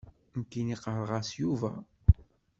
[0.39, 1.71] Nekk ɣɣareɣ-as Yuba.